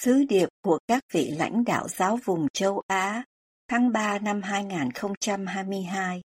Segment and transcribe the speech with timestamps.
[0.00, 3.24] Sứ điệp của các vị lãnh đạo giáo vùng châu Á
[3.68, 6.22] tháng 3 năm 2022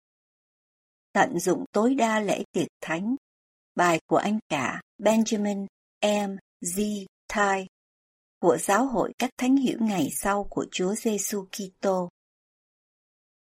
[1.12, 3.16] Tận dụng tối đa lễ tiệc thánh
[3.74, 5.66] Bài của anh cả Benjamin
[6.02, 6.36] M.
[6.60, 7.66] Z Thai
[8.38, 12.08] của Giáo hội các thánh hiểu ngày sau của Chúa Giêsu Kitô.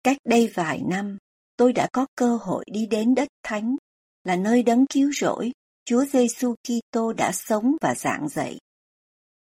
[0.04, 1.18] Cách đây vài năm,
[1.58, 3.76] tôi đã có cơ hội đi đến đất thánh,
[4.24, 5.52] là nơi đấng cứu rỗi,
[5.86, 8.58] Chúa Giêsu Kitô đã sống và giảng dạy.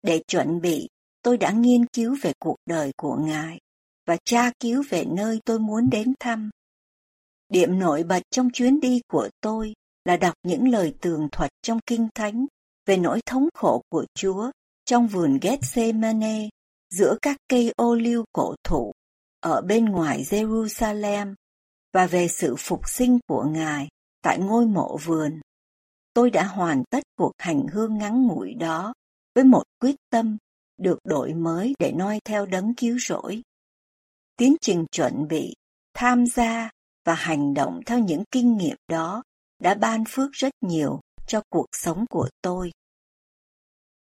[0.03, 0.89] Để chuẩn bị,
[1.23, 3.59] tôi đã nghiên cứu về cuộc đời của Ngài
[4.07, 6.51] và tra cứu về nơi tôi muốn đến thăm.
[7.49, 11.79] Điểm nổi bật trong chuyến đi của tôi là đọc những lời tường thuật trong
[11.87, 12.47] Kinh Thánh
[12.87, 14.51] về nỗi thống khổ của Chúa
[14.85, 16.49] trong vườn Gethsemane
[16.91, 18.93] giữa các cây ô liu cổ thụ
[19.41, 21.35] ở bên ngoài Jerusalem
[21.93, 23.89] và về sự phục sinh của Ngài
[24.23, 25.41] tại ngôi mộ vườn.
[26.15, 28.95] Tôi đã hoàn tất cuộc hành hương ngắn ngủi đó
[29.35, 30.37] với một quyết tâm
[30.79, 33.43] được đổi mới để noi theo đấng cứu rỗi.
[34.37, 35.55] Tiến trình chuẩn bị,
[35.95, 36.71] tham gia
[37.05, 39.23] và hành động theo những kinh nghiệm đó
[39.59, 42.73] đã ban phước rất nhiều cho cuộc sống của tôi.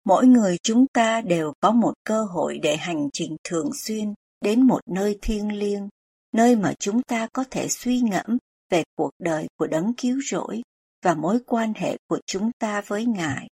[0.05, 4.63] Mỗi người chúng ta đều có một cơ hội để hành trình thường xuyên đến
[4.63, 5.89] một nơi thiêng liêng,
[6.33, 8.39] nơi mà chúng ta có thể suy ngẫm
[8.71, 10.63] về cuộc đời của đấng cứu rỗi
[11.03, 13.49] và mối quan hệ của chúng ta với Ngài.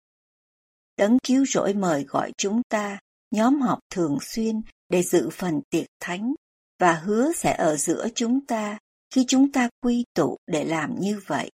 [0.97, 2.99] Đấng cứu rỗi mời gọi chúng ta
[3.31, 6.33] nhóm họp thường xuyên để dự phần tiệc thánh
[6.79, 8.77] và hứa sẽ ở giữa chúng ta
[9.09, 11.51] khi chúng ta quy tụ để làm như vậy.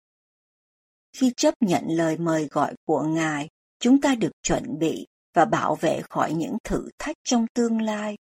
[1.18, 5.76] Khi chấp nhận lời mời gọi của Ngài, chúng ta được chuẩn bị và bảo
[5.76, 8.18] vệ khỏi những thử thách trong tương lai.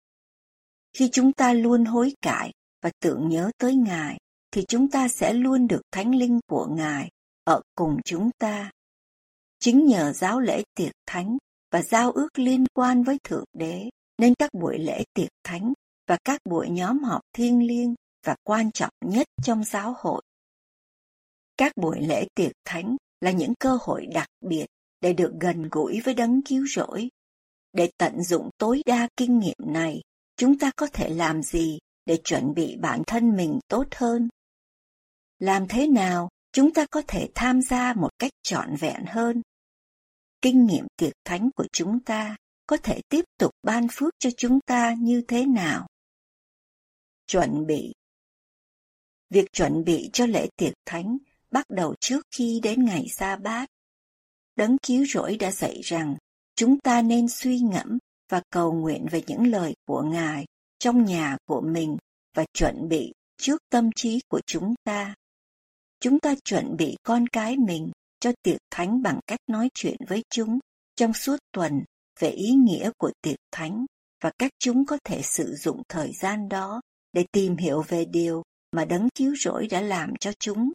[0.93, 4.17] Khi chúng ta luôn hối cải và tưởng nhớ tới Ngài,
[4.51, 7.09] thì chúng ta sẽ luôn được thánh linh của Ngài
[7.43, 8.71] ở cùng chúng ta.
[9.63, 11.37] Chính nhờ giáo lễ tiệc thánh
[11.71, 15.73] và giao ước liên quan với Thượng Đế, nên các buổi lễ tiệc thánh
[16.07, 17.95] và các buổi nhóm họp thiêng liêng
[18.25, 20.21] và quan trọng nhất trong giáo hội.
[21.57, 24.65] Các buổi lễ tiệc thánh là những cơ hội đặc biệt
[25.01, 27.09] để được gần gũi với đấng cứu rỗi.
[27.73, 30.01] Để tận dụng tối đa kinh nghiệm này,
[30.37, 34.29] chúng ta có thể làm gì để chuẩn bị bản thân mình tốt hơn?
[35.39, 39.41] Làm thế nào chúng ta có thể tham gia một cách trọn vẹn hơn
[40.41, 42.35] kinh nghiệm tiệc thánh của chúng ta
[42.67, 45.87] có thể tiếp tục ban phước cho chúng ta như thế nào?
[47.27, 47.93] Chuẩn bị
[49.29, 51.17] Việc chuẩn bị cho lễ tiệc thánh
[51.51, 53.69] bắt đầu trước khi đến ngày sa bát.
[54.55, 56.15] Đấng cứu rỗi đã dạy rằng
[56.55, 57.97] chúng ta nên suy ngẫm
[58.29, 60.45] và cầu nguyện về những lời của Ngài
[60.79, 61.97] trong nhà của mình
[62.35, 65.15] và chuẩn bị trước tâm trí của chúng ta.
[65.99, 70.23] Chúng ta chuẩn bị con cái mình cho tiệc thánh bằng cách nói chuyện với
[70.29, 70.59] chúng
[70.95, 71.83] trong suốt tuần,
[72.19, 73.85] về ý nghĩa của tiệc thánh
[74.23, 76.81] và cách chúng có thể sử dụng thời gian đó
[77.13, 80.71] để tìm hiểu về điều mà đấng cứu rỗi đã làm cho chúng.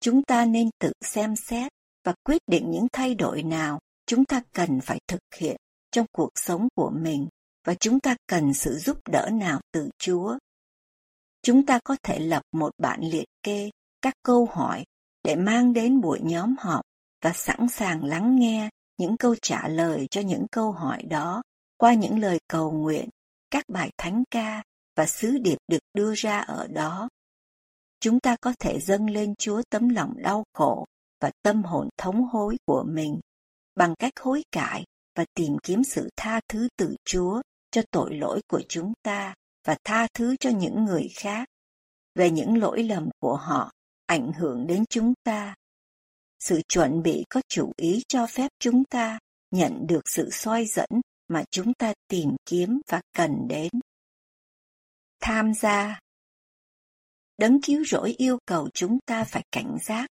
[0.00, 1.72] Chúng ta nên tự xem xét
[2.04, 5.56] và quyết định những thay đổi nào chúng ta cần phải thực hiện
[5.90, 7.28] trong cuộc sống của mình
[7.64, 10.38] và chúng ta cần sự giúp đỡ nào từ Chúa.
[11.42, 13.70] Chúng ta có thể lập một bản liệt kê
[14.02, 14.84] các câu hỏi
[15.28, 16.80] để mang đến buổi nhóm họp
[17.22, 21.42] và sẵn sàng lắng nghe những câu trả lời cho những câu hỏi đó
[21.76, 23.08] qua những lời cầu nguyện,
[23.50, 24.62] các bài thánh ca
[24.96, 27.08] và sứ điệp được đưa ra ở đó.
[28.00, 30.86] Chúng ta có thể dâng lên Chúa tấm lòng đau khổ
[31.20, 33.20] và tâm hồn thống hối của mình
[33.74, 34.84] bằng cách hối cải
[35.16, 39.34] và tìm kiếm sự tha thứ từ Chúa cho tội lỗi của chúng ta
[39.66, 41.48] và tha thứ cho những người khác
[42.14, 43.72] về những lỗi lầm của họ
[44.08, 45.54] ảnh hưởng đến chúng ta.
[46.40, 49.18] Sự chuẩn bị có chủ ý cho phép chúng ta
[49.50, 50.88] nhận được sự soi dẫn
[51.28, 53.70] mà chúng ta tìm kiếm và cần đến.
[55.20, 56.00] Tham gia
[57.38, 60.06] Đấng cứu rỗi yêu cầu chúng ta phải cảnh giác,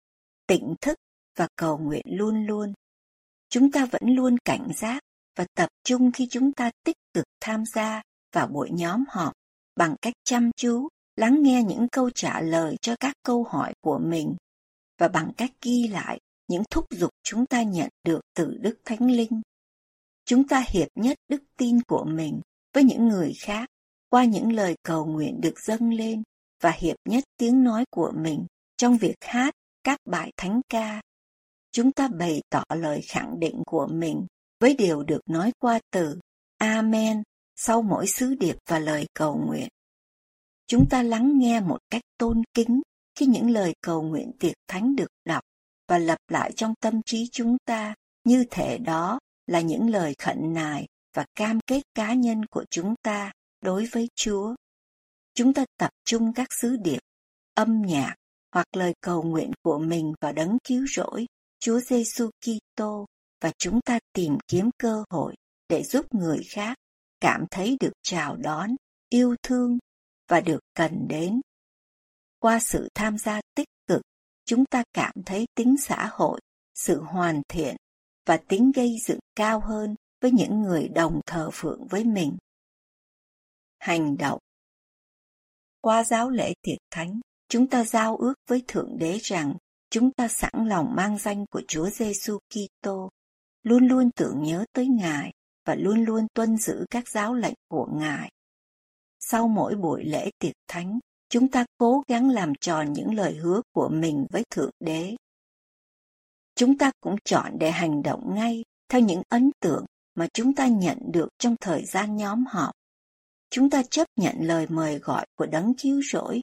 [0.47, 0.97] tỉnh thức
[1.35, 2.73] và cầu nguyện luôn luôn.
[3.49, 5.03] Chúng ta vẫn luôn cảnh giác
[5.35, 8.01] và tập trung khi chúng ta tích cực tham gia
[8.31, 9.33] vào buổi nhóm họp
[9.75, 13.97] bằng cách chăm chú lắng nghe những câu trả lời cho các câu hỏi của
[13.97, 14.35] mình,
[14.97, 19.11] và bằng cách ghi lại những thúc giục chúng ta nhận được từ Đức Thánh
[19.11, 19.41] Linh.
[20.25, 22.41] Chúng ta hiệp nhất đức tin của mình
[22.73, 23.69] với những người khác
[24.09, 26.23] qua những lời cầu nguyện được dâng lên
[26.61, 28.45] và hiệp nhất tiếng nói của mình
[28.77, 29.53] trong việc hát
[29.83, 31.01] các bài thánh ca.
[31.71, 34.25] Chúng ta bày tỏ lời khẳng định của mình
[34.59, 36.19] với điều được nói qua từ
[36.57, 37.23] Amen
[37.55, 39.67] sau mỗi sứ điệp và lời cầu nguyện.
[40.67, 42.81] Chúng ta lắng nghe một cách tôn kính
[43.15, 45.43] khi những lời cầu nguyện tiệc thánh được đọc
[45.87, 50.53] và lặp lại trong tâm trí chúng ta như thể đó là những lời khẩn
[50.53, 53.31] nài và cam kết cá nhân của chúng ta
[53.61, 54.55] đối với Chúa.
[55.33, 56.99] Chúng ta tập trung các sứ điệp,
[57.53, 58.15] âm nhạc
[58.51, 61.25] hoặc lời cầu nguyện của mình vào đấng cứu rỗi,
[61.59, 63.05] Chúa Giêsu Kitô
[63.41, 65.35] và chúng ta tìm kiếm cơ hội
[65.69, 66.77] để giúp người khác
[67.21, 68.69] cảm thấy được chào đón,
[69.09, 69.77] yêu thương
[70.27, 71.41] và được cần đến.
[72.39, 74.01] Qua sự tham gia tích cực,
[74.45, 76.39] chúng ta cảm thấy tính xã hội,
[76.75, 77.75] sự hoàn thiện
[78.25, 82.37] và tính gây dựng cao hơn với những người đồng thờ phượng với mình.
[83.79, 84.39] Hành động
[85.81, 87.19] Qua giáo lễ tiệc thánh,
[87.49, 89.53] chúng ta giao ước với Thượng Đế rằng
[89.89, 93.09] chúng ta sẵn lòng mang danh của Chúa Giêsu Kitô,
[93.63, 95.31] luôn luôn tưởng nhớ tới Ngài
[95.65, 98.31] và luôn luôn tuân giữ các giáo lệnh của Ngài.
[99.27, 100.99] Sau mỗi buổi lễ tiệc thánh,
[101.29, 105.15] chúng ta cố gắng làm tròn những lời hứa của mình với Thượng Đế.
[106.55, 109.85] Chúng ta cũng chọn để hành động ngay theo những ấn tượng
[110.15, 112.71] mà chúng ta nhận được trong thời gian nhóm họp.
[113.49, 116.41] Chúng ta chấp nhận lời mời gọi của đấng cứu rỗi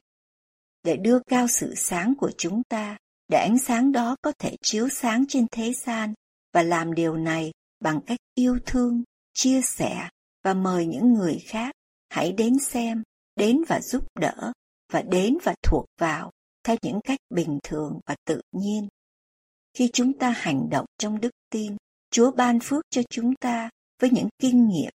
[0.83, 2.97] để đưa cao sự sáng của chúng ta,
[3.27, 6.13] để ánh sáng đó có thể chiếu sáng trên thế gian
[6.53, 9.03] và làm điều này bằng cách yêu thương,
[9.33, 10.09] chia sẻ
[10.43, 11.75] và mời những người khác
[12.13, 13.03] hãy đến xem,
[13.35, 14.51] đến và giúp đỡ
[14.91, 16.31] và đến và thuộc vào
[16.63, 18.87] theo những cách bình thường và tự nhiên.
[19.73, 21.77] Khi chúng ta hành động trong đức tin,
[22.11, 23.69] Chúa ban phước cho chúng ta
[24.01, 24.91] với những kinh nghiệm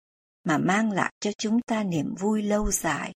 [0.43, 3.13] mà mang lại cho chúng ta niềm vui lâu dài.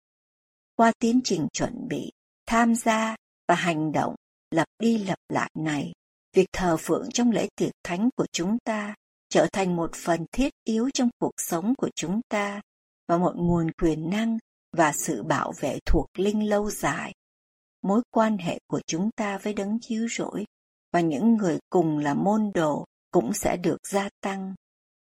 [0.76, 2.12] Qua tiến trình chuẩn bị,
[2.46, 3.16] tham gia
[3.48, 4.16] và hành động
[4.52, 5.94] lập đi lập lại này,
[6.34, 8.96] việc thờ phượng trong lễ tiệc thánh của chúng ta
[9.30, 12.62] trở thành một phần thiết yếu trong cuộc sống của chúng ta
[13.08, 14.38] và một nguồn quyền năng
[14.78, 17.14] và sự bảo vệ thuộc linh lâu dài.
[17.82, 20.46] Mối quan hệ của chúng ta với đấng chiếu rỗi
[20.94, 24.56] và những người cùng là môn đồ cũng sẽ được gia tăng.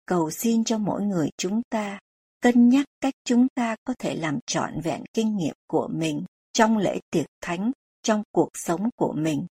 [0.06, 2.00] Cầu xin cho mỗi người chúng ta
[2.42, 6.78] cân nhắc cách chúng ta có thể làm trọn vẹn kinh nghiệm của mình trong
[6.78, 7.72] lễ tiệc thánh,
[8.04, 9.46] trong cuộc sống của mình